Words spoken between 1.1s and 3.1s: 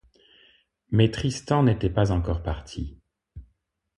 Tristan n'était pas encore parti.